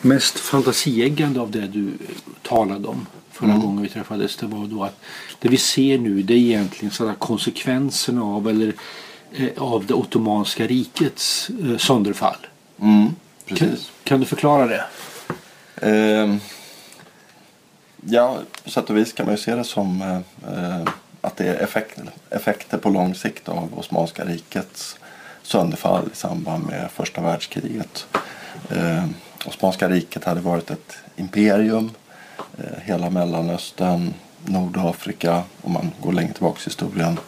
mest 0.00 0.38
fantasieggande 0.38 1.40
av 1.40 1.50
det 1.50 1.66
du 1.66 1.92
talade 2.42 2.88
om 2.88 3.06
förra 3.30 3.50
mm. 3.50 3.60
gången 3.60 3.82
vi 3.82 3.88
träffades 3.88 4.36
det 4.36 4.46
var 4.46 4.66
då 4.66 4.84
att 4.84 5.00
det 5.38 5.48
vi 5.48 5.56
ser 5.56 5.98
nu 5.98 6.22
det 6.22 6.34
är 6.34 6.38
egentligen 6.38 6.92
sådana 6.92 7.14
konsekvenserna 7.14 8.24
av 8.24 8.48
eller 8.48 8.74
eh, 9.32 9.48
av 9.56 9.86
det 9.86 9.94
ottomanska 9.94 10.66
rikets 10.66 11.50
eh, 11.64 11.76
sönderfall. 11.76 12.46
Mm, 12.80 13.14
kan, 13.44 13.76
kan, 14.04 14.20
du 14.20 14.26
förklara 14.26 14.66
det? 14.66 14.84
Eh, 15.76 16.36
ja, 18.00 18.38
på 18.64 18.70
sätt 18.70 18.90
och 18.90 18.96
vis 18.96 19.12
kan 19.12 19.26
man 19.26 19.34
ju 19.34 19.40
se 19.40 19.54
det 19.54 19.64
som 19.64 20.02
eh, 20.02 20.92
att 21.20 21.36
det 21.36 21.44
är 21.44 21.54
effekt, 21.54 21.98
effekter 22.30 22.78
på 22.78 22.90
lång 22.90 23.14
sikt 23.14 23.48
av 23.48 23.78
Osmanska 23.78 24.24
rikets 24.24 24.96
sönderfall 25.42 26.08
i 26.12 26.16
samband 26.16 26.66
med 26.66 26.90
första 26.90 27.20
världskriget. 27.20 28.06
Osmanska 29.44 29.88
riket 29.88 30.24
hade 30.24 30.40
varit 30.40 30.70
ett 30.70 30.96
imperium. 31.16 31.90
Eh, 32.58 32.80
hela 32.82 33.10
Mellanöstern, 33.10 34.14
Nordafrika 34.44 35.42
om 35.62 35.72
man 35.72 35.90
går 36.02 36.12
längre 36.12 36.32
tillbaka 36.32 36.60
i 36.60 36.64
historien. 36.64 37.18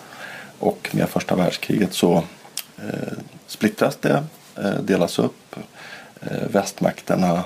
Och 0.58 0.88
med 0.92 1.08
första 1.08 1.36
världskriget 1.36 1.92
så 1.92 2.14
eh, 2.78 3.12
splittras 3.46 3.96
det, 3.96 4.24
eh, 4.56 4.74
delas 4.74 5.18
upp. 5.18 5.56
Eh, 6.20 6.48
västmakterna 6.50 7.44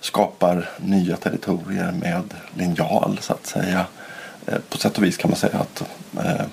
skapar 0.00 0.68
nya 0.78 1.16
territorier 1.16 1.92
med 1.92 2.34
linjal 2.54 3.18
så 3.20 3.32
att 3.32 3.46
säga. 3.46 3.86
Eh, 4.46 4.58
på 4.68 4.78
sätt 4.78 4.98
och 4.98 5.04
vis 5.04 5.16
kan 5.16 5.30
man 5.30 5.38
säga 5.38 5.58
att 5.58 5.84
eh, 6.24 6.46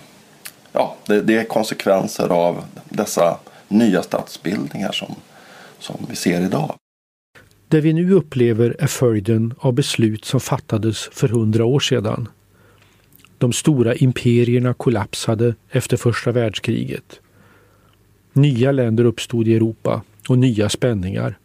ja, 0.71 0.95
det, 1.05 1.21
det, 1.21 1.37
är 1.37 1.43
konsekvenser 1.43 2.29
av 2.29 2.65
dessa 2.89 3.37
nya 3.67 4.03
statsbildningar 4.03 4.91
som, 4.91 5.15
som 5.79 6.05
vi 6.09 6.15
ser 6.15 6.41
idag. 6.41 6.75
Det 7.73 7.81
vi 7.81 7.93
nu 7.93 8.13
upplever 8.13 8.75
är 8.79 8.87
följden 8.87 9.53
av 9.57 9.73
beslut 9.73 10.25
som 10.25 10.39
fattades 10.39 11.09
för 11.11 11.27
hundra 11.27 11.65
år 11.65 11.79
sedan. 11.79 12.27
De 13.37 13.53
stora 13.53 13.95
imperierna 13.95 14.73
kollapsade 14.73 15.55
efter 15.69 15.97
första 15.97 16.31
världskriget. 16.31 17.19
Nya 18.33 18.71
länder 18.71 19.03
uppstod 19.03 19.47
i 19.47 19.55
Europa 19.55 20.01
och 20.29 20.37
nya 20.37 20.69
spänningar. 20.69 21.37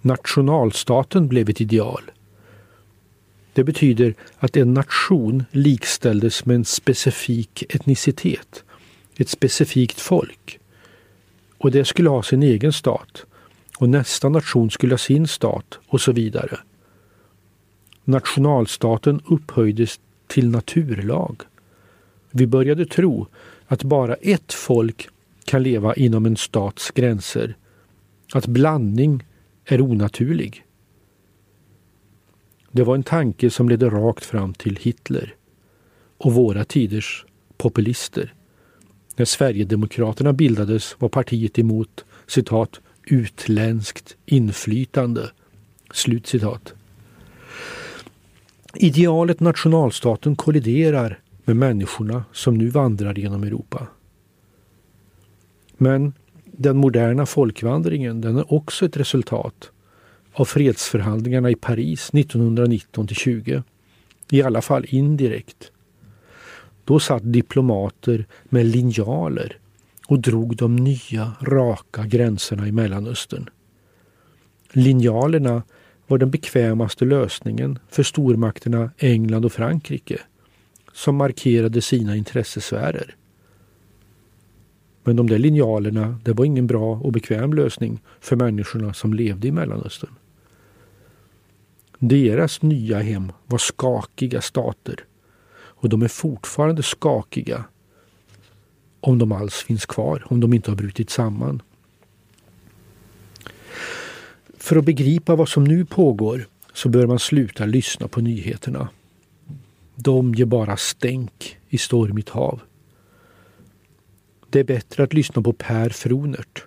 Nationalstaten 0.00 1.28
blev 1.28 1.50
ett 1.50 1.60
ideal. 1.60 2.10
Det 3.52 3.64
betyder 3.64 4.14
att 4.38 4.56
en 4.56 4.74
nation 4.74 5.44
likställdes 5.50 6.44
med 6.46 6.54
en 6.56 6.64
specifik 6.64 7.74
etnicitet, 7.74 8.64
ett 9.16 9.28
specifikt 9.28 10.00
folk. 10.00 10.58
Och 11.58 11.70
det 11.70 11.84
skulle 11.84 12.10
ha 12.10 12.22
sin 12.22 12.42
egen 12.42 12.72
stat 12.72 13.26
och 13.80 13.88
nästa 13.88 14.28
nation 14.28 14.70
skulle 14.70 14.92
ha 14.92 14.98
sin 14.98 15.28
stat 15.28 15.78
och 15.88 16.00
så 16.00 16.12
vidare. 16.12 16.58
Nationalstaten 18.04 19.20
upphöjdes 19.26 20.00
till 20.26 20.48
naturlag. 20.48 21.42
Vi 22.30 22.46
började 22.46 22.86
tro 22.86 23.26
att 23.66 23.82
bara 23.82 24.14
ett 24.14 24.52
folk 24.52 25.08
kan 25.44 25.62
leva 25.62 25.94
inom 25.94 26.26
en 26.26 26.36
stats 26.36 26.90
gränser. 26.90 27.56
Att 28.32 28.46
blandning 28.46 29.26
är 29.64 29.80
onaturlig. 29.80 30.64
Det 32.70 32.82
var 32.82 32.94
en 32.94 33.02
tanke 33.02 33.50
som 33.50 33.68
ledde 33.68 33.90
rakt 33.90 34.24
fram 34.24 34.54
till 34.54 34.76
Hitler 34.76 35.34
och 36.18 36.32
våra 36.32 36.64
tiders 36.64 37.24
populister. 37.56 38.34
När 39.16 39.24
Sverigedemokraterna 39.24 40.32
bildades 40.32 40.96
var 40.98 41.08
partiet 41.08 41.58
emot 41.58 42.04
citat 42.26 42.80
utländskt 43.12 44.16
inflytande. 44.26 45.30
Slut 45.92 46.26
citat. 46.26 46.74
Idealet 48.74 49.40
nationalstaten 49.40 50.36
kolliderar 50.36 51.18
med 51.44 51.56
människorna 51.56 52.24
som 52.32 52.58
nu 52.58 52.68
vandrar 52.68 53.14
genom 53.14 53.42
Europa. 53.42 53.86
Men 55.76 56.12
den 56.44 56.76
moderna 56.76 57.26
folkvandringen 57.26 58.20
den 58.20 58.36
är 58.36 58.52
också 58.52 58.86
ett 58.86 58.96
resultat 58.96 59.70
av 60.32 60.44
fredsförhandlingarna 60.44 61.50
i 61.50 61.54
Paris 61.54 62.10
1919 62.14 63.08
20. 63.08 63.62
I 64.30 64.42
alla 64.42 64.62
fall 64.62 64.86
indirekt. 64.88 65.72
Då 66.84 67.00
satt 67.00 67.32
diplomater 67.32 68.26
med 68.44 68.66
linjaler 68.66 69.58
och 70.10 70.20
drog 70.20 70.56
de 70.56 70.76
nya 70.76 71.32
raka 71.40 72.06
gränserna 72.06 72.68
i 72.68 72.72
Mellanöstern. 72.72 73.50
Linjalerna 74.72 75.62
var 76.06 76.18
den 76.18 76.30
bekvämaste 76.30 77.04
lösningen 77.04 77.78
för 77.88 78.02
stormakterna 78.02 78.90
England 78.98 79.44
och 79.44 79.52
Frankrike 79.52 80.20
som 80.92 81.16
markerade 81.16 81.82
sina 81.82 82.16
intressesfärer. 82.16 83.16
Men 85.04 85.16
de 85.16 85.28
där 85.28 85.38
linjalerna, 85.38 86.20
det 86.24 86.32
var 86.32 86.44
ingen 86.44 86.66
bra 86.66 86.96
och 86.96 87.12
bekväm 87.12 87.52
lösning 87.52 88.02
för 88.20 88.36
människorna 88.36 88.94
som 88.94 89.14
levde 89.14 89.48
i 89.48 89.52
Mellanöstern. 89.52 90.14
Deras 91.98 92.62
nya 92.62 92.98
hem 92.98 93.32
var 93.46 93.58
skakiga 93.58 94.40
stater 94.40 95.04
och 95.52 95.88
de 95.88 96.02
är 96.02 96.08
fortfarande 96.08 96.82
skakiga 96.82 97.64
om 99.00 99.18
de 99.18 99.32
alls 99.32 99.54
finns 99.54 99.86
kvar, 99.86 100.22
om 100.26 100.40
de 100.40 100.54
inte 100.54 100.70
har 100.70 100.76
brutit 100.76 101.10
samman. 101.10 101.62
För 104.58 104.76
att 104.76 104.84
begripa 104.84 105.36
vad 105.36 105.48
som 105.48 105.64
nu 105.64 105.84
pågår 105.84 106.46
så 106.72 106.88
bör 106.88 107.06
man 107.06 107.18
sluta 107.18 107.66
lyssna 107.66 108.08
på 108.08 108.20
nyheterna. 108.20 108.88
De 109.94 110.34
ger 110.34 110.44
bara 110.44 110.76
stänk 110.76 111.58
i 111.68 111.78
stormigt 111.78 112.28
hav. 112.28 112.60
Det 114.50 114.60
är 114.60 114.64
bättre 114.64 115.02
att 115.02 115.12
lyssna 115.12 115.42
på 115.42 115.52
Per 115.52 115.88
Fronert. 115.88 116.64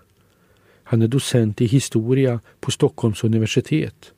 Han 0.84 1.02
är 1.02 1.08
docent 1.08 1.62
i 1.62 1.66
historia 1.66 2.40
på 2.60 2.72
Stockholms 2.72 3.24
universitet 3.24 4.14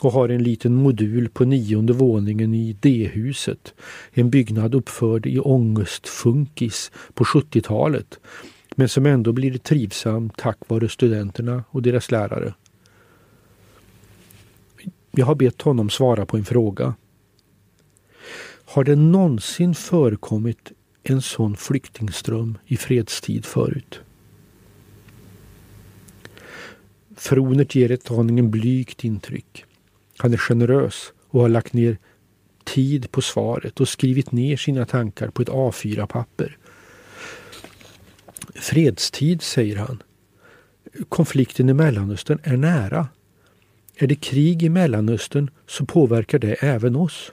och 0.00 0.12
har 0.12 0.28
en 0.28 0.42
liten 0.42 0.74
modul 0.74 1.28
på 1.28 1.44
nionde 1.44 1.92
våningen 1.92 2.54
i 2.54 2.72
D-huset. 2.72 3.74
En 4.12 4.30
byggnad 4.30 4.74
uppförd 4.74 5.26
i 5.26 5.38
ångestfunkis 5.38 6.90
på 7.14 7.24
70-talet 7.24 8.18
men 8.76 8.88
som 8.88 9.06
ändå 9.06 9.32
blir 9.32 9.58
trivsam 9.58 10.30
tack 10.30 10.58
vare 10.68 10.88
studenterna 10.88 11.64
och 11.70 11.82
deras 11.82 12.10
lärare. 12.10 12.54
Jag 15.10 15.26
har 15.26 15.34
bett 15.34 15.62
honom 15.62 15.90
svara 15.90 16.26
på 16.26 16.36
en 16.36 16.44
fråga. 16.44 16.94
Har 18.64 18.84
det 18.84 18.96
någonsin 18.96 19.74
förekommit 19.74 20.72
en 21.02 21.22
sån 21.22 21.56
flyktingström 21.56 22.58
i 22.66 22.76
fredstid 22.76 23.44
förut? 23.44 24.00
Fronert 27.16 27.74
ger 27.74 27.90
ett 27.90 28.10
aningen 28.10 28.50
blygt 28.50 29.04
intryck. 29.04 29.64
Han 30.16 30.32
är 30.32 30.36
generös 30.36 31.12
och 31.28 31.40
har 31.40 31.48
lagt 31.48 31.72
ner 31.72 31.98
tid 32.64 33.10
på 33.10 33.22
svaret 33.22 33.80
och 33.80 33.88
skrivit 33.88 34.32
ner 34.32 34.56
sina 34.56 34.84
tankar 34.84 35.28
på 35.28 35.42
ett 35.42 35.48
A4-papper. 35.48 36.56
Fredstid, 38.54 39.42
säger 39.42 39.76
han. 39.76 40.02
Konflikten 41.08 41.68
i 41.68 41.72
Mellanöstern 41.72 42.38
är 42.42 42.56
nära. 42.56 43.08
Är 43.96 44.06
det 44.06 44.14
krig 44.14 44.62
i 44.62 44.68
Mellanöstern 44.68 45.50
så 45.66 45.86
påverkar 45.86 46.38
det 46.38 46.52
även 46.52 46.96
oss. 46.96 47.32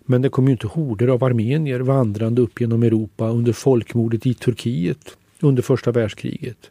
Men 0.00 0.22
det 0.22 0.28
kom 0.28 0.46
ju 0.46 0.52
inte 0.52 0.66
horder 0.66 1.08
av 1.08 1.24
armenier 1.24 1.80
vandrande 1.80 2.42
upp 2.42 2.60
genom 2.60 2.82
Europa 2.82 3.28
under 3.28 3.52
folkmordet 3.52 4.26
i 4.26 4.34
Turkiet 4.34 5.16
under 5.40 5.62
första 5.62 5.92
världskriget. 5.92 6.70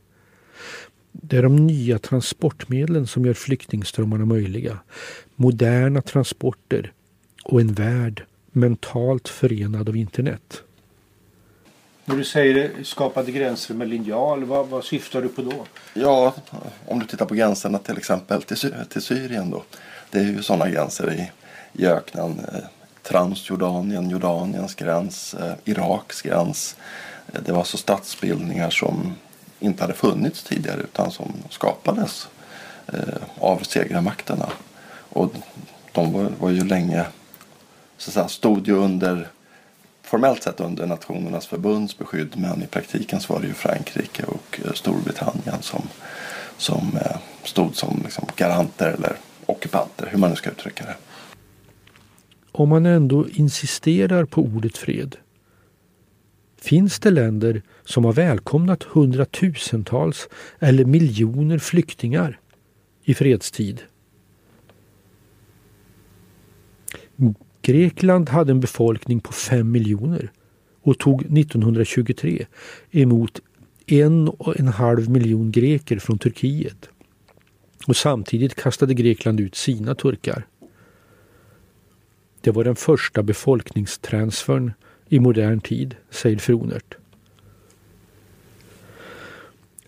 Det 1.16 1.38
är 1.38 1.44
de 1.44 1.56
nya 1.56 2.00
transportmedlen 2.00 3.08
som 3.08 3.26
gör 3.26 3.34
flyktingströmmarna 3.34 4.26
möjliga. 4.26 4.78
Moderna 5.36 6.02
transporter 6.02 6.92
och 7.44 7.62
en 7.62 7.74
värld 7.74 8.26
mentalt 8.52 9.28
förenad 9.28 9.90
av 9.90 9.98
internet. 9.98 10.64
När 12.06 12.16
du 12.16 12.24
säger 12.24 12.72
skapade 12.84 13.32
gränser 13.32 13.74
med 13.74 13.90
linjal, 13.90 14.44
vad, 14.44 14.68
vad, 14.68 14.84
syftar 14.84 15.22
du 15.22 15.30
på 15.30 15.42
då? 15.42 15.66
Ja, 15.94 16.36
om 16.86 17.00
du 17.00 17.06
tittar 17.06 17.26
på 17.26 17.36
gränserna 17.36 17.80
till 17.80 17.98
exempel 17.98 18.42
till, 18.42 18.74
till 18.90 19.02
Syrien 19.02 19.50
då. 19.50 19.64
Det 20.12 20.20
är 20.20 20.24
ju 20.24 20.44
sådana 20.44 20.70
gränser 20.70 21.14
i, 21.14 21.32
i 21.82 21.86
öknen. 21.88 22.40
Eh, 22.54 22.60
Transjordanien, 23.04 24.10
Jordaniens 24.10 24.76
gräns, 24.76 25.34
eh, 25.34 25.54
Iraks 25.66 26.22
gräns. 26.22 26.76
Eh, 27.34 27.42
det 27.46 27.52
var 27.52 27.60
alltså 27.60 27.78
statsbildningar 27.78 28.70
som 28.70 29.14
inte 29.64 29.84
hade 29.84 29.94
funnits 29.94 30.44
tidigare 30.44 30.82
utan 30.82 31.12
som 31.12 31.34
skapades 31.50 32.28
eh, 32.88 33.24
av 33.40 33.58
segrarmakterna. 33.58 34.50
Och 35.10 35.34
de 35.92 36.14
var, 36.14 36.30
var, 36.40 36.50
ju 36.50 36.64
länge, 36.64 37.06
så 37.98 38.10
att 38.10 38.14
säga, 38.14 38.28
stod 38.28 38.68
ju 38.68 38.74
under 38.74 39.28
formellt 40.02 40.44
sett 40.44 40.60
under 40.60 40.88
Nationernas 40.88 41.48
förbunds 41.48 41.98
beskydd 41.98 42.34
men 42.38 42.64
i 42.64 42.68
praktiken 42.68 43.20
så 43.20 43.34
var 43.34 43.42
det 43.42 43.48
ju 43.48 43.54
Frankrike 43.54 44.24
och 44.24 44.60
eh, 44.66 44.74
Storbritannien 44.74 45.62
som, 45.62 45.82
som 46.58 46.98
eh, 46.98 47.18
stod 47.44 47.76
som 47.76 48.02
liksom, 48.04 48.28
garanter 48.36 48.88
eller 48.88 49.16
ockupanter, 49.46 50.08
hur 50.12 50.18
man 50.18 50.30
nu 50.30 50.36
ska 50.36 50.50
uttrycka 50.50 50.86
det. 50.86 50.96
Om 52.52 52.70
man 52.70 52.86
ändå 52.86 53.30
insisterar 53.30 54.26
på 54.26 54.42
ordet 54.42 54.78
fred. 54.78 55.16
Finns 56.64 57.00
det 57.00 57.12
länder 57.12 57.62
som 57.86 58.06
har 58.06 58.14
välkomnat 58.14 58.84
hundratusentals 58.84 60.30
eller 60.60 60.86
miljoner 60.86 61.58
flyktingar 61.58 62.40
i 63.04 63.14
fredstid? 63.14 63.82
Grekland 67.62 68.30
hade 68.30 68.52
en 68.52 68.60
befolkning 68.60 69.20
på 69.20 69.34
fem 69.34 69.72
miljoner 69.72 70.32
och 70.82 71.00
tog 71.00 71.22
1923 71.22 72.46
emot 72.92 73.42
en 73.86 74.28
och 74.28 74.60
en 74.60 74.68
halv 74.68 75.10
miljon 75.10 75.52
greker 75.52 76.00
från 76.00 76.18
Turkiet. 76.18 76.90
Och 77.88 77.96
samtidigt 77.96 78.56
kastade 78.56 78.94
Grekland 78.94 79.40
ut 79.40 79.56
sina 79.56 79.96
turkar. 79.96 80.48
Det 82.42 82.52
var 82.52 82.64
den 82.64 82.76
första 82.76 83.24
befolkningstransfern 83.24 84.72
i 85.14 85.20
modern 85.20 85.60
tid, 85.60 85.96
säger 86.10 86.38
Fronert. 86.38 86.98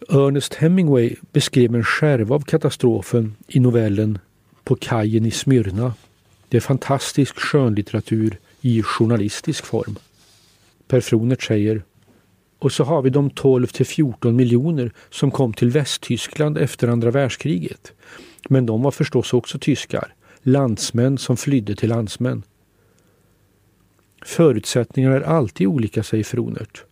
Ernest 0.10 0.54
Hemingway 0.54 1.16
beskrev 1.31 1.75
en 1.75 1.83
skärva 1.83 2.36
av 2.36 2.39
katastrofen 2.39 3.36
i 3.48 3.60
novellen 3.60 4.19
På 4.63 4.75
kajen 4.75 5.25
i 5.25 5.31
Smyrna. 5.31 5.94
Det 6.50 6.57
är 6.57 6.62
fantastisk 6.62 7.39
skönlitteratur 7.39 8.38
i 8.62 8.83
journalistisk 8.83 9.66
form. 9.66 9.95
Per 10.88 11.01
Fronert 11.01 11.44
säger 11.44 11.83
och 12.60 12.71
så 12.71 12.83
har 12.83 13.01
vi 13.01 13.10
de 13.10 13.30
12 13.30 13.68
till 13.68 13.86
14 13.86 14.36
miljoner 14.36 14.92
som 15.10 15.31
kom 15.31 15.54
till 15.54 15.71
Västtyskland 15.71 16.57
efter 16.57 16.88
andra 16.88 17.12
världskriget. 17.12 17.94
Men 18.50 18.66
de 18.66 18.81
var 18.81 18.92
förstås 18.92 19.33
också 19.33 19.60
tyskar, 19.60 20.13
landsmän 20.42 21.18
som 21.18 21.38
flydde 21.38 21.75
till 21.75 21.89
landsmän. 21.89 22.44
Förutsättningarna 24.25 25.16
är 25.16 25.22
alltid 25.22 25.68
olika, 25.68 26.04
säger 26.04 26.24
Fronert. 26.24 26.83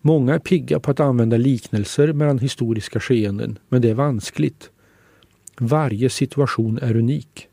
Många 0.00 0.34
är 0.34 0.38
pigga 0.38 0.80
på 0.80 0.90
att 0.90 1.00
använda 1.00 1.36
liknelser 1.36 2.12
mellan 2.12 2.38
historiska 2.38 3.00
skeenden, 3.00 3.58
men 3.68 3.82
det 3.82 3.90
är 3.90 3.94
vanskligt. 3.94 4.70
Varje 5.56 6.10
situation 6.10 6.78
är 6.82 6.96
unik. 6.96 7.48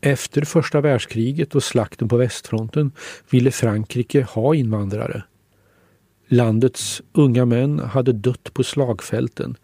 Efter 0.00 0.42
första 0.42 0.80
världskriget 0.80 1.54
och 1.54 1.62
slakten 1.62 2.08
på 2.08 2.16
västfronten 2.16 2.92
ville 3.30 3.50
Frankrike 3.50 4.22
ha 4.22 4.54
invandrare. 4.54 5.22
Landets 6.26 7.02
unga 7.12 7.44
män 7.44 7.78
hade 7.78 8.12
dött 8.12 8.54
på 8.54 8.64
slagfälten. 8.64 9.56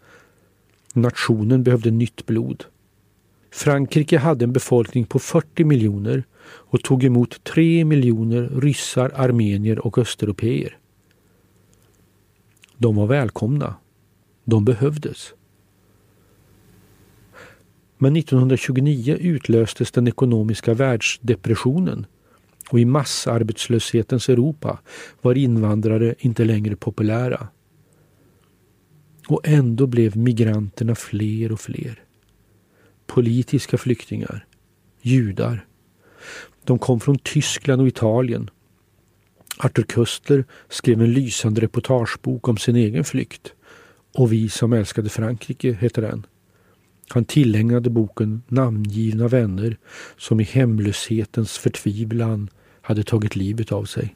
Nationen 0.93 1.63
behövde 1.63 1.91
nytt 1.91 2.25
blod. 2.25 2.65
Frankrike 3.57 4.17
hade 4.17 4.45
en 4.45 4.53
befolkning 4.53 5.05
på 5.05 5.19
40 5.19 5.63
miljoner 5.63 6.23
och 6.43 6.83
tog 6.83 7.03
emot 7.03 7.43
3 7.43 7.85
miljoner 7.85 8.49
ryssar, 8.61 9.11
armenier 9.15 9.79
och 9.79 9.97
östeuropeer. 9.97 10.77
De 12.77 12.95
var 12.95 13.07
välkomna. 13.07 13.75
De 14.45 14.65
behövdes. 14.65 15.33
Men 17.97 18.15
1929 18.15 19.17
utlöstes 19.19 19.91
den 19.91 20.07
ekonomiska 20.07 20.73
världsdepressionen 20.73 22.05
och 22.71 22.79
i 22.79 22.85
massarbetslöshetens 22.85 24.29
Europa 24.29 24.79
var 25.21 25.37
invandrare 25.37 26.15
inte 26.19 26.45
längre 26.45 26.75
populära. 26.75 27.47
Och 29.27 29.41
ändå 29.43 29.87
blev 29.87 30.17
migranterna 30.17 30.95
fler 30.95 31.51
och 31.51 31.59
fler. 31.59 32.06
Politiska 33.17 33.77
flyktingar, 33.77 34.45
judar. 35.01 35.65
De 36.63 36.79
kom 36.79 36.99
från 36.99 37.17
Tyskland 37.17 37.81
och 37.81 37.87
Italien. 37.87 38.49
Arthur 39.57 39.83
Köstler 39.83 40.45
skrev 40.69 41.01
en 41.01 41.13
lysande 41.13 41.61
reportagebok 41.61 42.47
om 42.47 42.57
sin 42.57 42.75
egen 42.75 43.03
flykt. 43.03 43.53
Och 44.17 44.33
vi 44.33 44.49
som 44.49 44.73
älskade 44.73 45.09
Frankrike 45.09 45.71
heter 45.71 46.01
den. 46.01 46.25
Han 47.07 47.25
tillägnade 47.25 47.89
boken 47.89 48.41
namngivna 48.47 49.27
vänner 49.27 49.77
som 50.17 50.39
i 50.39 50.43
hemlöshetens 50.43 51.57
förtvivlan 51.57 52.49
hade 52.81 53.03
tagit 53.03 53.35
livet 53.35 53.71
av 53.71 53.85
sig. 53.85 54.15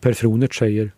Per 0.00 0.12
Fronert 0.12 0.54
säger 0.54 0.92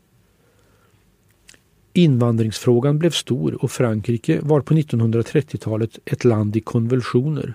Invandringsfrågan 1.96 2.99
blev 2.99 3.11
stor 3.11 3.64
och 3.64 3.70
Frankrike 3.70 4.41
var 4.43 4.61
på 4.61 4.75
1930-talet 4.75 5.99
ett 6.05 6.25
land 6.25 6.56
i 6.56 6.61
konvulsioner. 6.61 7.55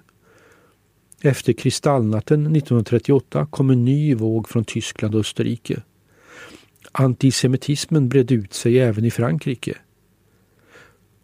Efter 1.21 1.53
kristallnatten 1.53 2.41
1938 2.41 3.47
kom 3.51 3.69
en 3.69 3.85
ny 3.85 4.15
våg 4.15 4.49
från 4.49 4.65
Tyskland 4.65 5.15
och 5.15 5.19
Österrike. 5.19 5.81
Antisemitismen 6.91 8.09
bredde 8.09 8.33
ut 8.33 8.53
sig 8.53 8.79
även 8.79 9.05
i 9.05 9.11
Frankrike 9.11 9.77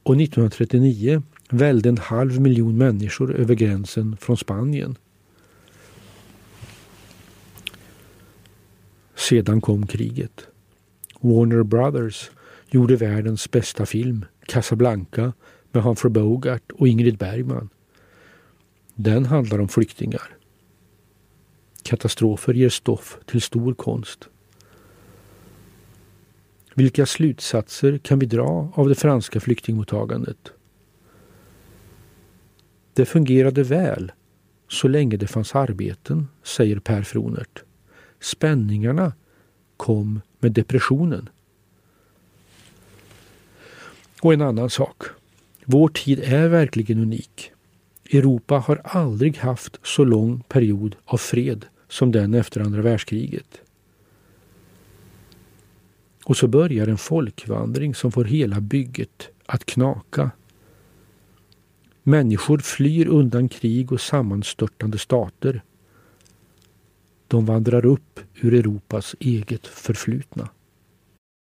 och 0.04 0.16
1939 0.16 1.24
välde 1.50 1.90
en 1.90 1.98
halv 1.98 2.42
miljon 2.42 2.78
människor 2.78 3.36
över 3.36 3.56
gränsen 3.56 4.18
från 4.18 4.38
Spanien. 4.38 4.96
Sedan 9.16 9.62
kom 9.62 9.88
kriget. 9.88 10.48
Warner 11.20 11.64
Brothers 11.64 12.30
gjorde 12.76 12.96
världens 12.96 13.52
bästa 13.52 13.86
film, 13.86 14.26
Casablanca, 14.46 15.34
med 15.72 15.84
Humphrey 15.84 16.12
Bogart 16.12 16.72
och 16.72 16.88
Ingrid 16.88 17.18
Bergman. 17.18 17.70
Den 18.96 19.26
handlar 19.26 19.60
om 19.60 19.68
flyktingar. 19.68 20.38
Katastrofer 21.84 22.54
ger 22.54 22.70
stoff 22.70 23.18
till 23.26 23.42
stor 23.42 23.74
konst. 23.74 24.30
Vilka 26.74 27.06
slutsatser 27.06 27.98
kan 27.98 28.20
vi 28.20 28.26
dra 28.26 28.72
av 28.76 28.90
det 28.90 28.96
franska 28.96 29.40
flyktingmottagandet? 29.40 30.52
Det 32.94 33.06
fungerade 33.06 33.64
väl 33.64 34.12
så 34.68 34.88
länge 34.88 35.18
det 35.18 35.28
fanns 35.28 35.56
arbeten, 35.56 36.28
säger 36.44 36.80
Per 36.80 37.04
Fronert. 37.04 37.64
Spänningarna 38.20 39.14
kom 39.78 40.22
med 40.40 40.52
depressionen. 40.52 41.30
Och 44.22 44.34
en 44.34 44.42
annan 44.42 44.70
sak. 44.70 45.04
Vår 45.66 45.88
tid 45.88 46.20
är 46.20 46.48
verkligen 46.48 47.00
unik. 47.00 47.52
Europa 48.12 48.58
har 48.58 48.82
aldrig 48.84 49.38
haft 49.38 49.80
så 49.84 50.04
lång 50.04 50.44
period 50.48 50.96
av 51.06 51.18
fred 51.18 51.66
som 51.88 52.12
den 52.12 52.34
efter 52.34 52.62
andra 52.62 52.82
världskriget. 52.82 53.62
Och 56.26 56.38
så 56.38 56.48
börjar 56.48 56.88
en 56.88 56.98
folkvandring 56.98 57.96
som 57.96 58.12
får 58.12 58.24
hela 58.26 58.62
bygget 58.62 59.30
att 59.46 59.66
knaka. 59.66 60.32
Människor 62.04 62.58
flyr 62.58 63.08
undan 63.08 63.50
krig 63.50 63.92
och 63.92 64.02
sammanstörtande 64.02 64.98
stater. 64.98 65.62
De 67.28 67.46
vandrar 67.46 67.86
upp 67.86 68.20
ur 68.36 68.54
Europas 68.54 69.16
eget 69.20 69.68
förflutna. 69.68 70.50